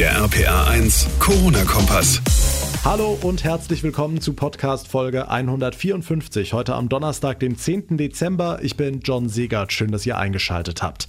Der 0.00 0.16
RPA 0.16 0.66
1 0.66 1.08
Corona-Kompass. 1.18 2.22
Hallo 2.86 3.18
und 3.20 3.44
herzlich 3.44 3.82
willkommen 3.82 4.22
zu 4.22 4.32
Podcast 4.32 4.88
Folge 4.88 5.28
154. 5.28 6.54
Heute 6.54 6.74
am 6.74 6.88
Donnerstag, 6.88 7.38
dem 7.38 7.58
10. 7.58 7.98
Dezember. 7.98 8.60
Ich 8.62 8.78
bin 8.78 9.00
John 9.00 9.28
Segert. 9.28 9.74
Schön, 9.74 9.92
dass 9.92 10.06
ihr 10.06 10.16
eingeschaltet 10.16 10.82
habt. 10.82 11.06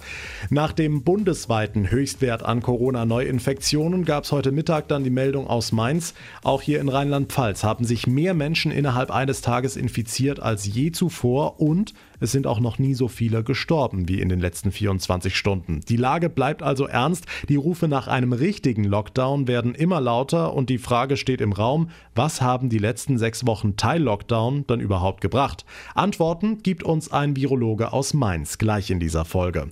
Nach 0.50 0.74
dem 0.74 1.04
bundesweiten 1.04 1.90
Höchstwert 1.90 2.42
an 2.42 2.60
Corona-Neuinfektionen 2.60 4.04
gab 4.04 4.24
es 4.24 4.32
heute 4.32 4.52
Mittag 4.52 4.88
dann 4.88 5.04
die 5.04 5.10
Meldung 5.10 5.46
aus 5.46 5.72
Mainz. 5.72 6.12
Auch 6.42 6.60
hier 6.60 6.78
in 6.78 6.90
Rheinland-Pfalz 6.90 7.64
haben 7.64 7.86
sich 7.86 8.06
mehr 8.06 8.34
Menschen 8.34 8.72
innerhalb 8.72 9.10
eines 9.10 9.40
Tages 9.40 9.76
infiziert 9.76 10.38
als 10.38 10.66
je 10.66 10.92
zuvor 10.92 11.62
und 11.62 11.94
es 12.22 12.32
sind 12.32 12.46
auch 12.46 12.60
noch 12.60 12.78
nie 12.78 12.94
so 12.94 13.08
viele 13.08 13.42
gestorben 13.42 14.08
wie 14.08 14.20
in 14.20 14.28
den 14.28 14.38
letzten 14.38 14.70
24 14.70 15.36
Stunden. 15.36 15.80
Die 15.88 15.96
Lage 15.96 16.30
bleibt 16.30 16.62
also 16.62 16.86
ernst. 16.86 17.26
Die 17.48 17.56
Rufe 17.56 17.88
nach 17.88 18.06
einem 18.06 18.32
richtigen 18.32 18.84
Lockdown 18.84 19.48
werden 19.48 19.74
immer 19.74 20.00
lauter 20.00 20.54
und 20.54 20.70
die 20.70 20.78
Frage 20.78 21.16
steht 21.16 21.40
im 21.40 21.52
Raum, 21.52 21.90
was 22.14 22.40
haben 22.40 22.68
die 22.68 22.78
letzten 22.78 23.18
sechs 23.18 23.46
Wochen 23.46 23.76
Teil-Lockdown 23.76 24.64
dann 24.68 24.80
überhaupt 24.80 25.20
gebracht? 25.20 25.64
Antworten 25.94 26.62
gibt 26.62 26.84
uns 26.84 27.10
ein 27.10 27.34
Virologe 27.34 27.92
aus 27.92 28.14
Mainz 28.14 28.58
gleich 28.58 28.90
in 28.90 29.00
dieser 29.00 29.24
Folge. 29.24 29.66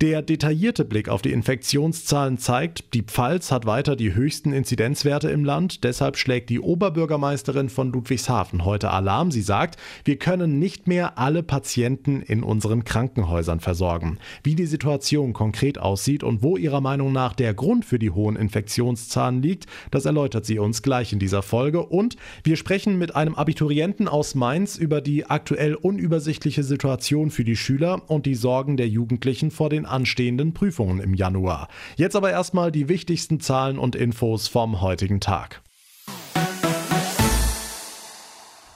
Der 0.00 0.22
detaillierte 0.22 0.86
Blick 0.86 1.08
auf 1.10 1.20
die 1.20 1.32
Infektionszahlen 1.32 2.38
zeigt, 2.38 2.94
die 2.94 3.02
Pfalz 3.02 3.52
hat 3.52 3.66
weiter 3.66 3.94
die 3.94 4.14
höchsten 4.14 4.52
Inzidenzwerte 4.54 5.30
im 5.30 5.44
Land. 5.44 5.84
Deshalb 5.84 6.16
schlägt 6.16 6.48
die 6.48 6.60
Oberbürgermeisterin 6.60 7.68
von 7.68 7.92
Ludwigshafen 7.92 8.64
heute 8.64 8.90
Alarm. 8.90 9.30
Sie 9.30 9.42
sagt, 9.42 9.78
wir 10.04 10.16
können 10.16 10.58
nicht 10.58 10.86
mehr 10.86 11.18
alle 11.18 11.42
Patienten 11.42 11.89
Patienten 11.90 12.22
in 12.22 12.44
unseren 12.44 12.84
Krankenhäusern 12.84 13.58
versorgen. 13.58 14.18
Wie 14.44 14.54
die 14.54 14.66
Situation 14.66 15.32
konkret 15.32 15.78
aussieht 15.78 16.22
und 16.22 16.40
wo 16.42 16.56
ihrer 16.56 16.80
Meinung 16.80 17.12
nach 17.12 17.34
der 17.34 17.52
Grund 17.52 17.84
für 17.84 17.98
die 17.98 18.10
hohen 18.10 18.36
Infektionszahlen 18.36 19.42
liegt, 19.42 19.66
das 19.90 20.04
erläutert 20.04 20.46
sie 20.46 20.60
uns 20.60 20.82
gleich 20.82 21.12
in 21.12 21.18
dieser 21.18 21.42
Folge. 21.42 21.84
Und 21.84 22.16
wir 22.44 22.56
sprechen 22.56 22.96
mit 22.96 23.16
einem 23.16 23.34
Abiturienten 23.34 24.06
aus 24.06 24.36
Mainz 24.36 24.76
über 24.76 25.00
die 25.00 25.26
aktuell 25.26 25.74
unübersichtliche 25.74 26.62
Situation 26.62 27.30
für 27.30 27.44
die 27.44 27.56
Schüler 27.56 28.02
und 28.08 28.24
die 28.24 28.36
Sorgen 28.36 28.76
der 28.76 28.88
Jugendlichen 28.88 29.50
vor 29.50 29.68
den 29.68 29.84
anstehenden 29.84 30.54
Prüfungen 30.54 31.00
im 31.00 31.14
Januar. 31.14 31.68
Jetzt 31.96 32.14
aber 32.14 32.30
erstmal 32.30 32.70
die 32.70 32.88
wichtigsten 32.88 33.40
Zahlen 33.40 33.78
und 33.78 33.96
Infos 33.96 34.46
vom 34.46 34.80
heutigen 34.80 35.18
Tag. 35.18 35.60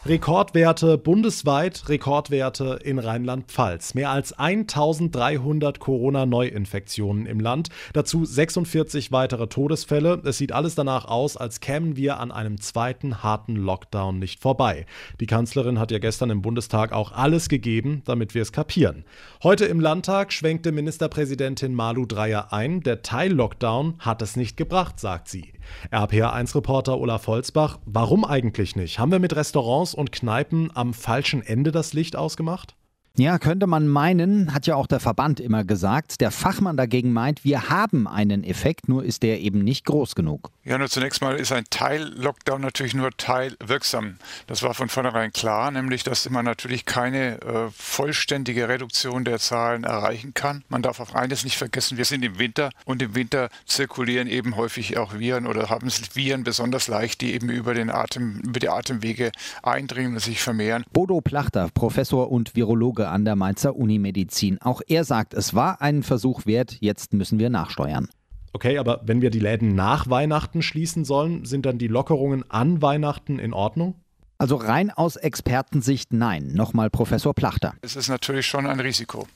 Rekordwerte 0.07 0.99
bundesweit, 0.99 1.89
Rekordwerte 1.89 2.79
in 2.85 2.99
Rheinland-Pfalz. 2.99 3.95
Mehr 3.95 4.11
als 4.11 4.39
1300 4.39 5.81
Corona-Neuinfektionen 5.81 7.25
im 7.25 7.41
Land, 7.41 7.71
dazu 7.95 8.27
46 8.27 9.13
weitere 9.13 9.47
Todesfälle. 9.47 10.21
Es 10.23 10.37
sieht 10.37 10.53
alles 10.53 10.75
danach 10.75 11.07
aus, 11.07 11.39
als 11.39 11.61
kämen 11.61 11.97
wir 11.97 12.21
an 12.21 12.33
einem 12.33 12.61
zweiten 12.61 13.23
harten 13.23 13.57
Lockdown 13.57 14.19
nicht 14.19 14.43
vorbei. 14.43 14.85
Die 15.21 15.27
Kanzlerin 15.27 15.79
hat 15.79 15.91
ja 15.91 15.99
gestern 15.99 16.29
im 16.29 16.43
Bundestag 16.43 16.93
auch 16.93 17.13
alles 17.13 17.49
gegeben, 17.49 18.03
damit 18.05 18.35
wir 18.35 18.43
es 18.43 18.53
kapieren. 18.53 19.07
Heute 19.43 19.65
im 19.65 19.81
Landtag 19.81 20.35
schwenkte 20.35 20.71
Ministerpräsidentin 20.71 21.73
Malu 21.73 22.05
Dreyer 22.05 22.53
ein, 22.53 22.83
der 22.83 23.01
Teil-Lockdown 23.01 23.95
hat 24.01 24.21
es 24.21 24.37
nicht 24.37 24.59
gebracht, 24.59 25.01
sagt 25.01 25.29
sie. 25.29 25.55
RPA1-Reporter 25.91 26.99
Olaf 26.99 27.27
Holzbach, 27.27 27.79
warum 27.87 28.27
eigentlich 28.27 28.77
nicht? 28.77 28.99
Haben 28.99 29.13
wir 29.13 29.19
mit 29.19 29.35
Restaurants 29.35 29.94
und 29.95 30.13
Kneipen 30.13 30.71
am 30.75 30.95
falschen 30.95 31.43
Ende 31.43 31.73
das 31.73 31.93
Licht 31.93 32.17
ausgemacht? 32.17 32.75
Ja, 33.17 33.39
könnte 33.39 33.69
man 33.69 33.87
meinen, 33.87 34.53
hat 34.53 34.67
ja 34.67 34.75
auch 34.75 34.89
der 34.89 34.99
Verband 34.99 35.39
immer 35.39 35.63
gesagt. 35.63 36.21
Der 36.21 36.33
Fachmann 36.33 36.77
dagegen 36.77 37.13
meint, 37.13 37.45
wir 37.45 37.71
haben 37.71 38.09
einen 38.09 38.43
Effekt, 38.43 38.89
nur 38.89 39.05
ist 39.05 39.23
der 39.23 39.41
eben 39.41 39.63
nicht 39.63 39.85
groß 39.85 40.17
genug. 40.17 40.51
Ja, 40.65 40.79
nur 40.79 40.89
zunächst 40.89 41.23
mal 41.23 41.37
ist 41.37 41.53
ein 41.53 41.63
Teil-Lockdown 41.71 42.61
natürlich 42.61 42.93
nur 42.93 43.13
teilwirksam. 43.17 44.17
Das 44.49 44.65
war 44.65 44.75
von 44.75 44.89
vornherein 44.89 45.33
klar, 45.33 45.71
nämlich, 45.71 46.03
dass 46.03 46.29
man 46.29 46.45
natürlich 46.45 46.87
keine 46.87 47.41
äh, 47.43 47.71
vollständige 47.71 48.69
Reduktion 48.69 49.25
der 49.25 49.39
Zahlen 49.39 49.85
erreichen 49.85 50.35
kann. 50.35 50.65
Man 50.69 50.83
darf 50.83 50.99
auf 50.99 51.15
eines 51.15 51.45
nicht 51.45 51.57
vergessen, 51.57 51.97
wir 51.97 52.07
sind 52.07 52.25
im 52.25 52.41
Winter 52.41 52.71
und 52.85 53.01
im 53.01 53.15
Winter 53.15 53.49
zirkulieren 53.65 54.27
eben 54.27 54.57
häufig 54.57 54.99
auch 54.99 55.17
Viren 55.17 55.47
oder 55.47 55.71
haben 55.71 55.89
Viren 56.15 56.43
besonders 56.43 56.89
leicht, 56.89 57.21
die 57.21 57.33
eben 57.35 57.49
über, 57.49 57.75
den 57.75 57.91
Atem, 57.91 58.41
über 58.41 58.59
die 58.59 58.71
Atemwege 58.71 59.31
eindringen 59.63 60.15
und 60.15 60.21
sich 60.21 60.41
vermehren. 60.41 60.83
Bodo 60.93 61.21
Plachter, 61.21 61.69
Professor 61.73 62.33
und 62.33 62.57
Virologe 62.57 63.04
Virologe 63.05 63.09
an 63.09 63.25
der 63.25 63.37
Mainzer 63.37 63.77
Unimedizin. 63.77 64.61
Auch 64.61 64.81
er 64.87 65.05
sagt, 65.05 65.35
es 65.35 65.55
war 65.55 65.81
einen 65.81 66.03
Versuch 66.03 66.47
wert, 66.47 66.77
jetzt 66.81 67.13
müssen 67.13 67.39
wir 67.39 67.51
nachsteuern. 67.51 68.09
Okay, 68.53 68.79
aber 68.79 69.01
wenn 69.05 69.21
wir 69.21 69.31
die 69.31 69.41
Läden 69.41 69.75
nach 69.75 70.09
Weihnachten 70.09 70.63
schließen 70.63 71.05
sollen, 71.05 71.45
sind 71.45 71.67
dann 71.67 71.79
die 71.79 71.89
Lockerungen 71.89 72.49
an 72.51 72.83
Weihnachten 72.83 73.39
in 73.39 73.53
Ordnung? 73.53 73.97
Also 74.39 74.57
rein 74.57 74.91
aus 74.91 75.17
Expertensicht 75.17 76.13
nein. 76.13 76.53
Nochmal 76.55 76.91
Professor 76.91 77.35
Plachter. 77.35 77.75
Es 77.83 77.97
ist 77.97 78.09
natürlich 78.09 78.47
schon 78.47 78.67
ein 78.67 78.81
Risiko. 78.81 79.27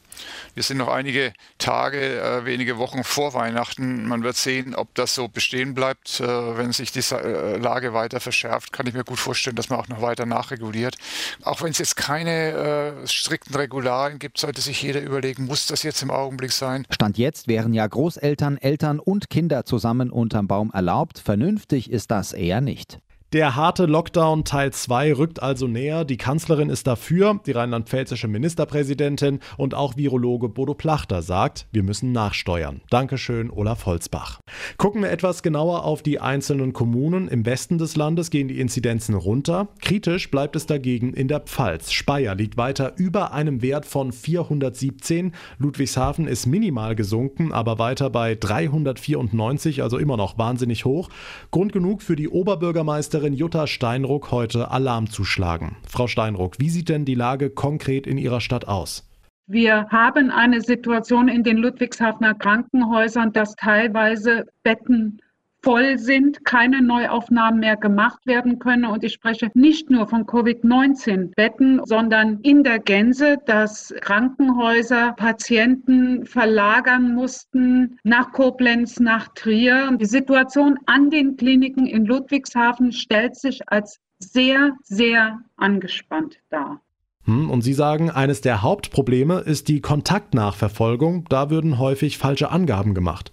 Wir 0.54 0.62
sind 0.62 0.78
noch 0.78 0.88
einige 0.88 1.32
Tage, 1.58 2.20
äh, 2.20 2.44
wenige 2.44 2.78
Wochen 2.78 3.04
vor 3.04 3.34
Weihnachten. 3.34 4.06
Man 4.06 4.22
wird 4.22 4.36
sehen, 4.36 4.74
ob 4.74 4.94
das 4.94 5.14
so 5.14 5.28
bestehen 5.28 5.74
bleibt. 5.74 6.20
Äh, 6.20 6.26
wenn 6.56 6.72
sich 6.72 6.92
die 6.92 7.00
äh, 7.14 7.56
Lage 7.56 7.94
weiter 7.94 8.20
verschärft, 8.20 8.72
kann 8.72 8.86
ich 8.86 8.94
mir 8.94 9.04
gut 9.04 9.18
vorstellen, 9.18 9.56
dass 9.56 9.68
man 9.68 9.80
auch 9.80 9.88
noch 9.88 10.02
weiter 10.02 10.26
nachreguliert. 10.26 10.96
Auch 11.42 11.62
wenn 11.62 11.70
es 11.70 11.78
jetzt 11.78 11.96
keine 11.96 13.02
äh, 13.02 13.06
strikten 13.06 13.54
Regularien 13.54 14.18
gibt, 14.18 14.38
sollte 14.38 14.60
sich 14.60 14.82
jeder 14.82 15.00
überlegen, 15.00 15.46
muss 15.46 15.66
das 15.66 15.82
jetzt 15.82 16.02
im 16.02 16.10
Augenblick 16.10 16.52
sein? 16.52 16.86
Stand 16.90 17.18
jetzt 17.18 17.48
wären 17.48 17.72
ja 17.72 17.86
Großeltern, 17.86 18.58
Eltern 18.58 18.98
und 19.00 19.30
Kinder 19.30 19.64
zusammen 19.64 20.10
unterm 20.10 20.48
Baum 20.48 20.70
erlaubt. 20.72 21.18
Vernünftig 21.18 21.90
ist 21.90 22.10
das 22.10 22.32
eher 22.32 22.60
nicht. 22.60 22.98
Der 23.34 23.56
harte 23.56 23.84
Lockdown 23.84 24.44
Teil 24.44 24.72
2 24.72 25.12
rückt 25.12 25.42
also 25.42 25.66
näher. 25.66 26.06
Die 26.06 26.16
Kanzlerin 26.16 26.70
ist 26.70 26.86
dafür, 26.86 27.38
die 27.44 27.50
rheinland-pfälzische 27.50 28.26
Ministerpräsidentin 28.26 29.40
und 29.58 29.74
auch 29.74 29.98
Virologe 29.98 30.48
Bodo 30.48 30.72
Plachter 30.72 31.20
sagt, 31.20 31.66
wir 31.70 31.82
müssen 31.82 32.12
nachsteuern. 32.12 32.80
Dankeschön, 32.88 33.50
Olaf 33.50 33.84
Holzbach. 33.84 34.40
Gucken 34.78 35.02
wir 35.02 35.10
etwas 35.10 35.42
genauer 35.42 35.84
auf 35.84 36.02
die 36.02 36.20
einzelnen 36.20 36.72
Kommunen. 36.72 37.28
Im 37.28 37.44
Westen 37.44 37.76
des 37.76 37.96
Landes 37.96 38.30
gehen 38.30 38.48
die 38.48 38.60
Inzidenzen 38.60 39.14
runter. 39.14 39.68
Kritisch 39.82 40.30
bleibt 40.30 40.56
es 40.56 40.64
dagegen 40.64 41.12
in 41.12 41.28
der 41.28 41.40
Pfalz. 41.40 41.92
Speyer 41.92 42.34
liegt 42.34 42.56
weiter 42.56 42.94
über 42.96 43.34
einem 43.34 43.60
Wert 43.60 43.84
von 43.84 44.10
417. 44.10 45.32
Ludwigshafen 45.58 46.26
ist 46.26 46.46
minimal 46.46 46.94
gesunken, 46.94 47.52
aber 47.52 47.78
weiter 47.78 48.08
bei 48.08 48.36
394, 48.36 49.82
also 49.82 49.98
immer 49.98 50.16
noch 50.16 50.38
wahnsinnig 50.38 50.86
hoch. 50.86 51.10
Grund 51.50 51.74
genug 51.74 52.00
für 52.00 52.16
die 52.16 52.30
Oberbürgermeisterin 52.30 53.17
Bürgermeisterin 53.18 53.34
Jutta 53.34 53.66
Steinruck 53.66 54.30
heute 54.30 54.70
Alarm 54.70 55.10
zu 55.10 55.24
schlagen. 55.24 55.76
Frau 55.88 56.06
Steinruck, 56.06 56.60
wie 56.60 56.70
sieht 56.70 56.88
denn 56.88 57.04
die 57.04 57.16
Lage 57.16 57.50
konkret 57.50 58.06
in 58.06 58.16
Ihrer 58.16 58.40
Stadt 58.40 58.68
aus? 58.68 59.04
Wir 59.48 59.88
haben 59.90 60.30
eine 60.30 60.60
Situation 60.60 61.26
in 61.26 61.42
den 61.42 61.56
Ludwigshafener 61.56 62.34
Krankenhäusern, 62.34 63.32
dass 63.32 63.56
teilweise 63.56 64.44
Betten 64.62 65.20
voll 65.62 65.98
sind, 65.98 66.44
keine 66.44 66.82
Neuaufnahmen 66.82 67.60
mehr 67.60 67.76
gemacht 67.76 68.26
werden 68.26 68.58
können. 68.58 68.84
Und 68.84 69.04
ich 69.04 69.12
spreche 69.12 69.50
nicht 69.54 69.90
nur 69.90 70.06
von 70.06 70.26
Covid-19-Betten, 70.26 71.80
sondern 71.84 72.40
in 72.42 72.62
der 72.62 72.78
Gänze, 72.78 73.38
dass 73.46 73.94
Krankenhäuser 74.00 75.12
Patienten 75.12 76.24
verlagern 76.26 77.14
mussten 77.14 77.98
nach 78.04 78.32
Koblenz, 78.32 79.00
nach 79.00 79.28
Trier. 79.34 79.90
Die 80.00 80.06
Situation 80.06 80.78
an 80.86 81.10
den 81.10 81.36
Kliniken 81.36 81.86
in 81.86 82.04
Ludwigshafen 82.04 82.92
stellt 82.92 83.36
sich 83.36 83.68
als 83.68 83.98
sehr, 84.18 84.76
sehr 84.82 85.40
angespannt 85.56 86.38
dar. 86.50 86.80
Hm, 87.24 87.50
und 87.50 87.62
Sie 87.62 87.74
sagen, 87.74 88.10
eines 88.10 88.40
der 88.40 88.62
Hauptprobleme 88.62 89.40
ist 89.40 89.68
die 89.68 89.80
Kontaktnachverfolgung. 89.80 91.26
Da 91.28 91.50
würden 91.50 91.78
häufig 91.78 92.16
falsche 92.16 92.50
Angaben 92.50 92.94
gemacht. 92.94 93.32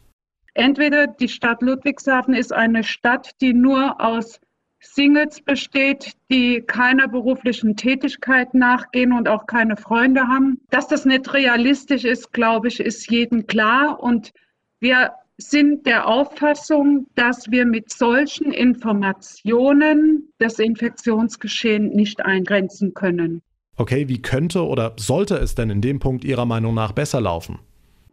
Entweder 0.55 1.07
die 1.07 1.27
Stadt 1.27 1.61
Ludwigshafen 1.61 2.33
ist 2.33 2.53
eine 2.53 2.83
Stadt, 2.83 3.31
die 3.41 3.53
nur 3.53 4.01
aus 4.01 4.39
Singles 4.79 5.41
besteht, 5.41 6.13
die 6.31 6.61
keiner 6.61 7.07
beruflichen 7.07 7.75
Tätigkeit 7.75 8.53
nachgehen 8.53 9.11
und 9.11 9.27
auch 9.27 9.47
keine 9.47 9.75
Freunde 9.75 10.21
haben. 10.27 10.61
Dass 10.69 10.87
das 10.87 11.05
nicht 11.05 11.33
realistisch 11.33 12.05
ist, 12.05 12.31
glaube 12.31 12.69
ich, 12.69 12.79
ist 12.79 13.09
jedem 13.11 13.47
klar. 13.47 13.99
Und 14.01 14.31
wir 14.79 15.11
sind 15.37 15.85
der 15.85 16.07
Auffassung, 16.07 17.07
dass 17.15 17.51
wir 17.51 17.65
mit 17.65 17.91
solchen 17.91 18.53
Informationen 18.53 20.31
das 20.37 20.59
Infektionsgeschehen 20.59 21.89
nicht 21.89 22.23
eingrenzen 22.25 22.93
können. 22.93 23.41
Okay, 23.75 24.07
wie 24.07 24.21
könnte 24.21 24.65
oder 24.65 24.93
sollte 24.97 25.35
es 25.35 25.53
denn 25.53 25.69
in 25.69 25.81
dem 25.81 25.99
Punkt 25.99 26.23
Ihrer 26.23 26.45
Meinung 26.45 26.73
nach 26.73 26.93
besser 26.93 27.19
laufen? 27.19 27.59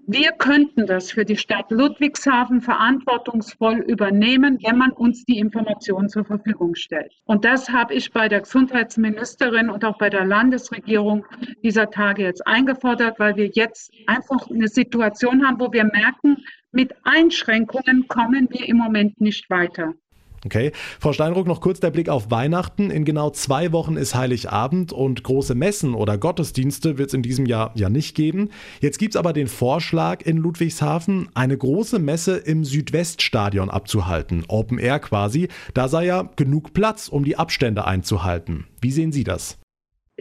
Wir 0.09 0.33
könnten 0.33 0.87
das 0.87 1.13
für 1.13 1.25
die 1.25 1.37
Stadt 1.37 1.71
Ludwigshafen 1.71 2.61
verantwortungsvoll 2.61 3.79
übernehmen, 3.87 4.59
wenn 4.65 4.77
man 4.77 4.91
uns 4.91 5.25
die 5.25 5.39
Informationen 5.39 6.09
zur 6.09 6.25
Verfügung 6.25 6.75
stellt. 6.75 7.13
Und 7.25 7.45
das 7.45 7.69
habe 7.69 7.95
ich 7.95 8.11
bei 8.11 8.29
der 8.29 8.41
Gesundheitsministerin 8.41 9.71
und 9.71 9.85
auch 9.85 9.99
bei 9.99 10.11
der 10.11 10.25
Landesregierung 10.25 11.25
dieser 11.63 11.89
Tage 11.89 12.25
jetzt 12.25 12.45
eingefordert, 12.49 13.21
weil 13.21 13.37
wir 13.37 13.51
jetzt 13.55 13.93
einfach 14.09 14.51
eine 14.51 14.67
Situation 14.67 15.47
haben, 15.47 15.61
wo 15.61 15.73
wir 15.73 15.85
merken, 15.85 16.39
mit 16.73 16.93
Einschränkungen 17.05 18.09
kommen 18.09 18.49
wir 18.51 18.69
im 18.69 18.79
Moment 18.79 19.21
nicht 19.21 19.49
weiter. 19.51 19.95
Okay. 20.44 20.73
Frau 20.99 21.12
Steinruck, 21.12 21.47
noch 21.47 21.61
kurz 21.61 21.79
der 21.79 21.91
Blick 21.91 22.09
auf 22.09 22.31
Weihnachten. 22.31 22.91
In 22.91 23.05
genau 23.05 23.31
zwei 23.31 23.71
Wochen 23.71 23.97
ist 23.97 24.15
Heiligabend 24.15 24.93
und 24.93 25.23
große 25.23 25.55
Messen 25.55 25.94
oder 25.94 26.19
Gottesdienste 26.19 26.99
wird 26.99 27.09
es 27.09 27.15
in 27.15 27.23
diesem 27.23 27.47
Jahr 27.47 27.71
ja 27.75 27.89
nicht 27.89 28.17
geben. 28.17 28.50
Jetzt 28.81 28.99
gibt 28.99 29.15
es 29.15 29.19
aber 29.19 29.33
den 29.33 29.47
Vorschlag 29.47 30.23
in 30.23 30.39
Ludwigshafen, 30.39 31.29
eine 31.35 31.56
große 31.56 32.00
Messe 32.00 32.37
im 32.37 32.65
Südweststadion 32.65 33.71
abzuhalten. 33.71 34.44
Open 34.49 34.79
Air 34.79 34.99
quasi. 34.99 35.49
Da 35.75 35.87
sei 35.87 36.06
ja 36.06 36.29
genug 36.35 36.75
Platz, 36.75 37.09
um 37.09 37.25
die 37.25 37.37
Abstände 37.37 37.85
einzuhalten. 37.87 38.67
Wie 38.81 38.91
sehen 38.91 39.12
Sie 39.12 39.25
das? 39.25 39.62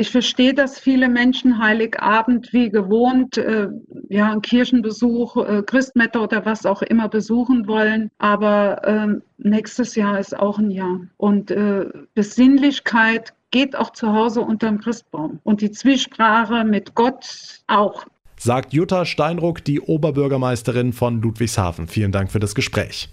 Ich 0.01 0.09
verstehe, 0.09 0.55
dass 0.55 0.79
viele 0.79 1.07
Menschen 1.07 1.59
Heiligabend 1.59 2.51
wie 2.53 2.71
gewohnt 2.71 3.37
äh, 3.37 3.67
ja, 4.09 4.31
einen 4.31 4.41
Kirchenbesuch, 4.41 5.37
äh, 5.37 5.61
Christmette 5.61 6.19
oder 6.19 6.43
was 6.43 6.65
auch 6.65 6.81
immer 6.81 7.07
besuchen 7.07 7.67
wollen. 7.67 8.09
Aber 8.17 8.83
äh, 8.83 9.21
nächstes 9.37 9.93
Jahr 9.93 10.17
ist 10.17 10.35
auch 10.35 10.57
ein 10.57 10.71
Jahr. 10.71 11.01
Und 11.17 11.51
äh, 11.51 11.85
Besinnlichkeit 12.15 13.35
geht 13.51 13.75
auch 13.75 13.91
zu 13.91 14.11
Hause 14.11 14.41
unterm 14.41 14.79
Christbaum. 14.79 15.39
Und 15.43 15.61
die 15.61 15.69
Zwiesprache 15.69 16.63
mit 16.63 16.95
Gott 16.95 17.61
auch. 17.67 18.07
Sagt 18.37 18.73
Jutta 18.73 19.05
Steinruck, 19.05 19.63
die 19.63 19.81
Oberbürgermeisterin 19.81 20.93
von 20.93 21.21
Ludwigshafen. 21.21 21.87
Vielen 21.87 22.11
Dank 22.11 22.31
für 22.31 22.39
das 22.39 22.55
Gespräch. 22.55 23.07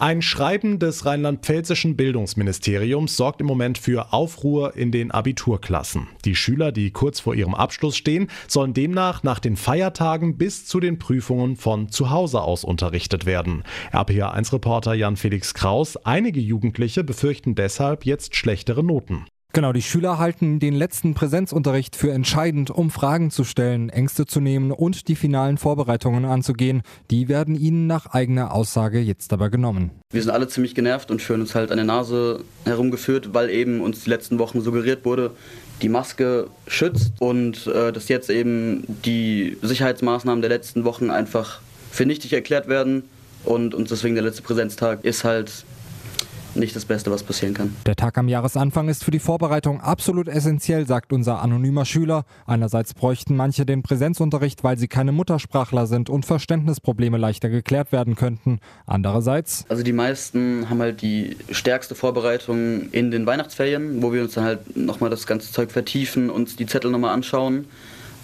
Ein 0.00 0.22
Schreiben 0.22 0.80
des 0.80 1.06
rheinland-pfälzischen 1.06 1.96
Bildungsministeriums 1.96 3.16
sorgt 3.16 3.40
im 3.40 3.46
Moment 3.46 3.78
für 3.78 4.12
Aufruhr 4.12 4.76
in 4.76 4.90
den 4.90 5.12
Abiturklassen. 5.12 6.08
Die 6.24 6.34
Schüler, 6.34 6.72
die 6.72 6.90
kurz 6.90 7.20
vor 7.20 7.34
ihrem 7.36 7.54
Abschluss 7.54 7.96
stehen, 7.96 8.28
sollen 8.48 8.74
demnach 8.74 9.22
nach 9.22 9.38
den 9.38 9.56
Feiertagen 9.56 10.36
bis 10.36 10.66
zu 10.66 10.80
den 10.80 10.98
Prüfungen 10.98 11.54
von 11.54 11.90
zu 11.90 12.10
Hause 12.10 12.40
aus 12.40 12.64
unterrichtet 12.64 13.24
werden. 13.24 13.62
RPA1-Reporter 13.92 14.94
Jan 14.94 15.16
Felix 15.16 15.54
Kraus, 15.54 15.96
einige 15.96 16.40
Jugendliche 16.40 17.04
befürchten 17.04 17.54
deshalb 17.54 18.04
jetzt 18.04 18.34
schlechtere 18.34 18.82
Noten. 18.82 19.26
Genau, 19.54 19.72
die 19.72 19.82
Schüler 19.82 20.18
halten 20.18 20.58
den 20.58 20.74
letzten 20.74 21.14
Präsenzunterricht 21.14 21.94
für 21.94 22.10
entscheidend, 22.10 22.72
um 22.72 22.90
Fragen 22.90 23.30
zu 23.30 23.44
stellen, 23.44 23.88
Ängste 23.88 24.26
zu 24.26 24.40
nehmen 24.40 24.72
und 24.72 25.06
die 25.06 25.14
finalen 25.14 25.58
Vorbereitungen 25.58 26.24
anzugehen. 26.24 26.82
Die 27.12 27.28
werden 27.28 27.54
ihnen 27.54 27.86
nach 27.86 28.06
eigener 28.06 28.52
Aussage 28.52 28.98
jetzt 28.98 29.32
aber 29.32 29.50
genommen. 29.50 29.92
Wir 30.10 30.22
sind 30.22 30.32
alle 30.32 30.48
ziemlich 30.48 30.74
genervt 30.74 31.12
und 31.12 31.22
fühlen 31.22 31.40
uns 31.40 31.54
halt 31.54 31.70
an 31.70 31.76
der 31.76 31.86
Nase 31.86 32.40
herumgeführt, 32.64 33.32
weil 33.32 33.48
eben 33.48 33.80
uns 33.80 34.02
die 34.02 34.10
letzten 34.10 34.40
Wochen 34.40 34.60
suggeriert 34.60 35.04
wurde, 35.04 35.30
die 35.82 35.88
Maske 35.88 36.48
schützt 36.66 37.12
und 37.20 37.68
äh, 37.68 37.92
dass 37.92 38.08
jetzt 38.08 38.30
eben 38.30 38.82
die 39.04 39.56
Sicherheitsmaßnahmen 39.62 40.42
der 40.42 40.50
letzten 40.50 40.82
Wochen 40.82 41.10
einfach 41.10 41.60
für 41.92 42.06
nichtig 42.06 42.32
erklärt 42.32 42.66
werden 42.66 43.04
und 43.44 43.72
uns 43.72 43.90
deswegen 43.90 44.16
der 44.16 44.24
letzte 44.24 44.42
Präsenztag 44.42 45.04
ist 45.04 45.22
halt 45.22 45.64
nicht 46.56 46.74
das 46.76 46.84
Beste, 46.84 47.10
was 47.10 47.22
passieren 47.22 47.54
kann. 47.54 47.76
Der 47.86 47.96
Tag 47.96 48.18
am 48.18 48.28
Jahresanfang 48.28 48.88
ist 48.88 49.04
für 49.04 49.10
die 49.10 49.18
Vorbereitung 49.18 49.80
absolut 49.80 50.28
essentiell, 50.28 50.86
sagt 50.86 51.12
unser 51.12 51.40
anonymer 51.40 51.84
Schüler. 51.84 52.24
Einerseits 52.46 52.94
bräuchten 52.94 53.36
manche 53.36 53.66
den 53.66 53.82
Präsenzunterricht, 53.82 54.64
weil 54.64 54.78
sie 54.78 54.88
keine 54.88 55.12
Muttersprachler 55.12 55.86
sind 55.86 56.10
und 56.10 56.26
Verständnisprobleme 56.26 57.18
leichter 57.18 57.48
geklärt 57.48 57.92
werden 57.92 58.14
könnten. 58.14 58.60
Andererseits. 58.86 59.64
Also 59.68 59.82
die 59.82 59.92
meisten 59.92 60.68
haben 60.68 60.80
halt 60.80 61.02
die 61.02 61.36
stärkste 61.50 61.94
Vorbereitung 61.94 62.90
in 62.90 63.10
den 63.10 63.26
Weihnachtsferien, 63.26 64.02
wo 64.02 64.12
wir 64.12 64.22
uns 64.22 64.34
dann 64.34 64.44
halt 64.44 64.76
nochmal 64.76 65.10
das 65.10 65.26
ganze 65.26 65.52
Zeug 65.52 65.70
vertiefen, 65.70 66.30
uns 66.30 66.56
die 66.56 66.66
Zettel 66.66 66.90
nochmal 66.90 67.14
anschauen. 67.14 67.66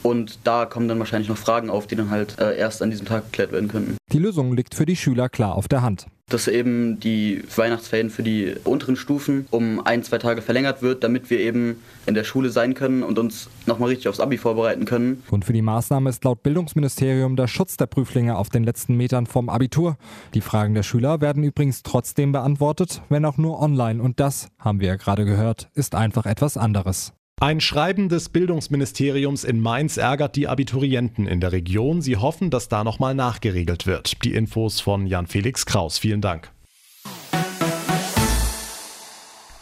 Und 0.02 0.38
da 0.44 0.66
kommen 0.66 0.88
dann 0.88 0.98
wahrscheinlich 0.98 1.28
noch 1.28 1.36
Fragen 1.36 1.70
auf, 1.70 1.86
die 1.86 1.96
dann 1.96 2.10
halt 2.10 2.38
äh, 2.38 2.56
erst 2.56 2.82
an 2.82 2.90
diesem 2.90 3.06
Tag 3.06 3.24
geklärt 3.26 3.52
werden 3.52 3.68
könnten. 3.68 3.96
Die 4.12 4.18
Lösung 4.18 4.54
liegt 4.54 4.74
für 4.74 4.86
die 4.86 4.96
Schüler 4.96 5.28
klar 5.28 5.54
auf 5.54 5.68
der 5.68 5.82
Hand 5.82 6.06
dass 6.32 6.48
eben 6.48 7.00
die 7.00 7.42
Weihnachtsferien 7.54 8.10
für 8.10 8.22
die 8.22 8.54
unteren 8.64 8.96
Stufen 8.96 9.46
um 9.50 9.84
ein, 9.84 10.02
zwei 10.02 10.18
Tage 10.18 10.42
verlängert 10.42 10.82
wird, 10.82 11.04
damit 11.04 11.28
wir 11.30 11.40
eben 11.40 11.76
in 12.06 12.14
der 12.14 12.24
Schule 12.24 12.50
sein 12.50 12.74
können 12.74 13.02
und 13.02 13.18
uns 13.18 13.50
nochmal 13.66 13.90
richtig 13.90 14.08
aufs 14.08 14.20
Abi 14.20 14.38
vorbereiten 14.38 14.84
können. 14.84 15.22
Grund 15.28 15.44
für 15.44 15.52
die 15.52 15.62
Maßnahme 15.62 16.08
ist 16.08 16.24
laut 16.24 16.42
Bildungsministerium 16.42 17.36
der 17.36 17.48
Schutz 17.48 17.76
der 17.76 17.86
Prüflinge 17.86 18.36
auf 18.36 18.48
den 18.48 18.64
letzten 18.64 18.96
Metern 18.96 19.26
vom 19.26 19.48
Abitur. 19.48 19.96
Die 20.34 20.40
Fragen 20.40 20.74
der 20.74 20.82
Schüler 20.82 21.20
werden 21.20 21.42
übrigens 21.42 21.82
trotzdem 21.82 22.32
beantwortet, 22.32 23.02
wenn 23.08 23.24
auch 23.24 23.36
nur 23.36 23.60
online. 23.60 24.02
Und 24.02 24.20
das, 24.20 24.48
haben 24.58 24.80
wir 24.80 24.88
ja 24.88 24.96
gerade 24.96 25.24
gehört, 25.24 25.68
ist 25.74 25.94
einfach 25.94 26.26
etwas 26.26 26.56
anderes. 26.56 27.12
Ein 27.42 27.62
Schreiben 27.62 28.10
des 28.10 28.28
Bildungsministeriums 28.28 29.44
in 29.44 29.60
Mainz 29.60 29.96
ärgert 29.96 30.36
die 30.36 30.46
Abiturienten 30.46 31.26
in 31.26 31.40
der 31.40 31.52
Region. 31.52 32.02
Sie 32.02 32.18
hoffen, 32.18 32.50
dass 32.50 32.68
da 32.68 32.84
nochmal 32.84 33.14
nachgeregelt 33.14 33.86
wird. 33.86 34.22
Die 34.24 34.34
Infos 34.34 34.80
von 34.80 35.06
Jan 35.06 35.26
Felix 35.26 35.64
Kraus. 35.64 35.98
Vielen 35.98 36.20
Dank. 36.20 36.50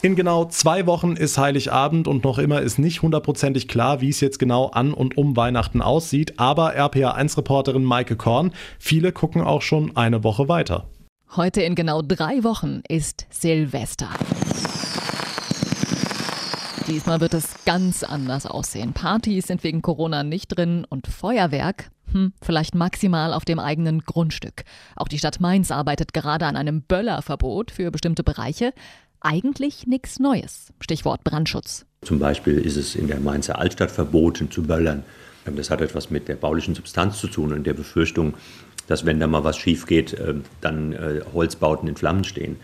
In 0.03 0.17
genau 0.17 0.47
zwei 0.47 0.87
Wochen 0.87 1.15
ist 1.15 1.39
Heiligabend 1.39 2.09
und 2.09 2.25
noch 2.25 2.39
immer 2.39 2.63
ist 2.63 2.81
nicht 2.81 3.03
hundertprozentig 3.03 3.69
klar, 3.69 4.01
wie 4.01 4.09
es 4.09 4.19
jetzt 4.19 4.41
genau 4.41 4.71
an 4.71 4.93
und 4.93 5.17
um 5.17 5.37
Weihnachten 5.37 5.81
aussieht. 5.81 6.41
Aber 6.41 6.75
RPA1-Reporterin 6.75 7.85
Maike 7.85 8.17
Korn, 8.17 8.51
viele 8.81 9.13
gucken 9.13 9.43
auch 9.43 9.63
schon 9.63 9.97
eine 9.97 10.25
Woche 10.25 10.49
weiter. 10.49 10.89
Heute 11.37 11.63
in 11.63 11.77
genau 11.77 12.03
drei 12.03 12.43
Wochen 12.43 12.83
ist 12.89 13.29
Silvester. 13.31 14.09
Diesmal 16.89 17.21
wird 17.21 17.35
es 17.35 17.65
ganz 17.67 18.03
anders 18.03 18.47
aussehen. 18.47 18.95
Partys 18.95 19.47
sind 19.47 19.63
wegen 19.63 19.83
Corona 19.83 20.23
nicht 20.23 20.49
drin 20.49 20.87
und 20.89 21.07
Feuerwerk, 21.07 21.91
hm, 22.13 22.33
vielleicht 22.41 22.75
maximal 22.75 23.35
auf 23.35 23.45
dem 23.45 23.59
eigenen 23.59 24.01
Grundstück. 24.01 24.65
Auch 24.97 25.09
die 25.09 25.19
Stadt 25.19 25.39
Mainz 25.39 25.71
arbeitet 25.71 26.15
gerade 26.15 26.47
an 26.47 26.57
einem 26.57 26.81
Böllerverbot 26.81 27.71
für 27.71 27.91
bestimmte 27.91 28.25
Bereiche. 28.25 28.73
Eigentlich 29.21 29.87
nichts 29.87 30.19
Neues. 30.19 30.73
Stichwort 30.81 31.25
Brandschutz. 31.25 31.85
Zum 32.03 32.19
Beispiel 32.19 32.57
ist 32.57 32.77
es 32.77 32.95
in 32.95 33.07
der 33.07 33.21
Mainzer 33.21 33.59
Altstadt 33.59 33.91
verboten 33.91 34.51
zu 34.51 34.63
böllern. 34.63 35.03
Das 35.45 35.71
hat 35.71 35.83
etwas 35.83 36.09
mit 36.09 36.27
der 36.29 36.37
baulichen 36.37 36.75
Substanz 36.75 37.19
zu 37.19 37.29
tun 37.29 37.53
und 37.53 37.67
der 37.67 37.75
Befürchtung, 37.75 38.35
dass 38.87 39.05
wenn 39.05 39.21
da 39.21 39.27
mal 39.27 39.45
was 39.45 39.59
schief 39.59 39.85
geht, 39.85 40.15
äh, 40.15 40.35
dann 40.63 40.95
äh, 40.95 41.21
Holzbauten 41.35 41.87
in 41.87 41.97
Flammen 41.97 42.25
stehen. 42.25 42.57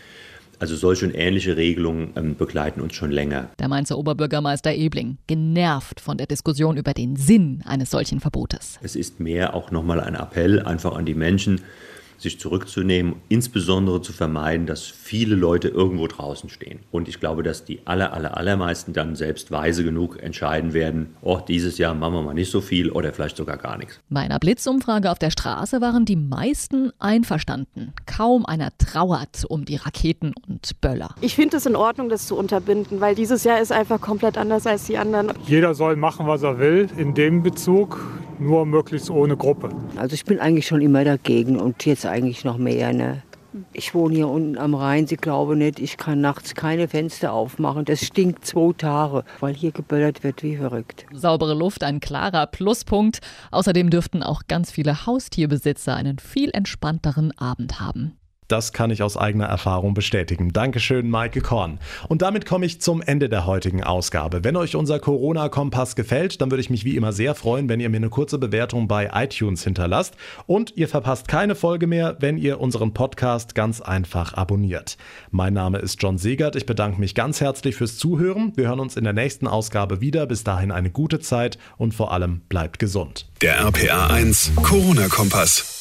Also 0.58 0.76
solche 0.76 1.06
und 1.06 1.14
ähnliche 1.14 1.56
Regelungen 1.56 2.12
ähm, 2.16 2.36
begleiten 2.36 2.80
uns 2.80 2.94
schon 2.94 3.10
länger. 3.10 3.50
Der 3.58 3.68
Mainzer 3.68 3.98
Oberbürgermeister 3.98 4.72
Ebling, 4.74 5.18
genervt 5.26 6.00
von 6.00 6.16
der 6.16 6.26
Diskussion 6.26 6.76
über 6.76 6.92
den 6.92 7.16
Sinn 7.16 7.62
eines 7.66 7.90
solchen 7.90 8.20
Verbotes. 8.20 8.78
Es 8.82 8.96
ist 8.96 9.20
mehr 9.20 9.54
auch 9.54 9.70
nochmal 9.70 10.00
ein 10.00 10.14
Appell 10.14 10.60
einfach 10.60 10.96
an 10.96 11.04
die 11.04 11.14
Menschen, 11.14 11.60
sich 12.24 12.40
zurückzunehmen, 12.40 13.14
insbesondere 13.28 14.02
zu 14.02 14.12
vermeiden, 14.12 14.66
dass 14.66 14.82
viele 14.82 15.36
Leute 15.36 15.68
irgendwo 15.68 16.08
draußen 16.08 16.50
stehen. 16.50 16.80
Und 16.90 17.06
ich 17.06 17.20
glaube, 17.20 17.44
dass 17.44 17.64
die 17.64 17.80
aller, 17.84 18.12
aller, 18.12 18.36
allermeisten 18.36 18.92
dann 18.92 19.14
selbst 19.14 19.52
weise 19.52 19.84
genug 19.84 20.20
entscheiden 20.20 20.72
werden, 20.72 21.14
oh, 21.22 21.38
dieses 21.46 21.78
Jahr 21.78 21.94
machen 21.94 22.14
wir 22.14 22.22
mal 22.22 22.34
nicht 22.34 22.50
so 22.50 22.60
viel 22.60 22.90
oder 22.90 23.12
vielleicht 23.12 23.36
sogar 23.36 23.56
gar 23.56 23.78
nichts. 23.78 24.00
Bei 24.10 24.20
einer 24.20 24.40
Blitzumfrage 24.40 25.10
auf 25.10 25.18
der 25.20 25.30
Straße 25.30 25.80
waren 25.80 26.04
die 26.04 26.16
meisten 26.16 26.90
einverstanden. 26.98 27.92
Kaum 28.06 28.44
einer 28.44 28.76
trauert 28.78 29.44
um 29.48 29.64
die 29.64 29.76
Raketen 29.76 30.32
und 30.48 30.80
Böller. 30.80 31.14
Ich 31.20 31.36
finde 31.36 31.58
es 31.58 31.66
in 31.66 31.76
Ordnung, 31.76 32.08
das 32.08 32.26
zu 32.26 32.36
unterbinden, 32.36 33.00
weil 33.00 33.14
dieses 33.14 33.44
Jahr 33.44 33.60
ist 33.60 33.70
einfach 33.70 34.00
komplett 34.00 34.36
anders 34.36 34.66
als 34.66 34.84
die 34.84 34.98
anderen. 34.98 35.32
Jeder 35.46 35.74
soll 35.74 35.96
machen, 35.96 36.26
was 36.26 36.42
er 36.42 36.58
will 36.58 36.88
in 36.96 37.14
dem 37.14 37.42
Bezug 37.42 38.00
nur 38.38 38.66
möglichst 38.66 39.10
ohne 39.10 39.36
Gruppe. 39.36 39.70
Also 39.96 40.14
ich 40.14 40.24
bin 40.24 40.40
eigentlich 40.40 40.66
schon 40.66 40.80
immer 40.80 41.04
dagegen 41.04 41.58
und 41.58 41.84
jetzt 41.86 42.06
eigentlich 42.06 42.44
noch 42.44 42.58
mehr. 42.58 42.92
Ne? 42.92 43.22
Ich 43.72 43.94
wohne 43.94 44.14
hier 44.14 44.28
unten 44.28 44.58
am 44.58 44.74
Rhein. 44.74 45.06
Sie 45.06 45.16
glauben 45.16 45.58
nicht, 45.58 45.78
ich 45.78 45.96
kann 45.96 46.20
nachts 46.20 46.54
keine 46.54 46.88
Fenster 46.88 47.32
aufmachen. 47.32 47.84
Das 47.84 48.04
stinkt 48.04 48.44
zwei 48.44 48.72
Tage, 48.72 49.24
weil 49.40 49.54
hier 49.54 49.70
geböllert 49.70 50.24
wird 50.24 50.42
wie 50.42 50.56
verrückt. 50.56 51.06
Saubere 51.12 51.54
Luft, 51.54 51.84
ein 51.84 52.00
klarer 52.00 52.46
Pluspunkt. 52.46 53.20
Außerdem 53.52 53.90
dürften 53.90 54.22
auch 54.22 54.42
ganz 54.48 54.72
viele 54.72 55.06
Haustierbesitzer 55.06 55.94
einen 55.94 56.18
viel 56.18 56.50
entspannteren 56.52 57.36
Abend 57.38 57.80
haben. 57.80 58.16
Das 58.54 58.72
kann 58.72 58.92
ich 58.92 59.02
aus 59.02 59.16
eigener 59.16 59.46
Erfahrung 59.46 59.94
bestätigen. 59.94 60.52
Dankeschön, 60.52 61.10
Maike 61.10 61.40
Korn. 61.40 61.80
Und 62.06 62.22
damit 62.22 62.46
komme 62.46 62.66
ich 62.66 62.80
zum 62.80 63.02
Ende 63.02 63.28
der 63.28 63.46
heutigen 63.46 63.82
Ausgabe. 63.82 64.44
Wenn 64.44 64.54
euch 64.54 64.76
unser 64.76 65.00
Corona-Kompass 65.00 65.96
gefällt, 65.96 66.40
dann 66.40 66.52
würde 66.52 66.60
ich 66.60 66.70
mich 66.70 66.84
wie 66.84 66.94
immer 66.94 67.12
sehr 67.12 67.34
freuen, 67.34 67.68
wenn 67.68 67.80
ihr 67.80 67.88
mir 67.88 67.96
eine 67.96 68.10
kurze 68.10 68.38
Bewertung 68.38 68.86
bei 68.86 69.10
iTunes 69.12 69.64
hinterlasst. 69.64 70.14
Und 70.46 70.76
ihr 70.76 70.86
verpasst 70.86 71.26
keine 71.26 71.56
Folge 71.56 71.88
mehr, 71.88 72.16
wenn 72.20 72.38
ihr 72.38 72.60
unseren 72.60 72.94
Podcast 72.94 73.56
ganz 73.56 73.80
einfach 73.80 74.34
abonniert. 74.34 74.98
Mein 75.32 75.54
Name 75.54 75.78
ist 75.78 76.00
John 76.00 76.16
Segert. 76.16 76.54
Ich 76.54 76.64
bedanke 76.64 77.00
mich 77.00 77.16
ganz 77.16 77.40
herzlich 77.40 77.74
fürs 77.74 77.98
Zuhören. 77.98 78.52
Wir 78.54 78.68
hören 78.68 78.78
uns 78.78 78.96
in 78.96 79.02
der 79.02 79.14
nächsten 79.14 79.48
Ausgabe 79.48 80.00
wieder. 80.00 80.26
Bis 80.26 80.44
dahin 80.44 80.70
eine 80.70 80.90
gute 80.90 81.18
Zeit 81.18 81.58
und 81.76 81.92
vor 81.92 82.12
allem 82.12 82.42
bleibt 82.48 82.78
gesund. 82.78 83.26
Der 83.42 83.58
RPA 83.58 84.06
1 84.14 84.52
Corona-Kompass. 84.62 85.73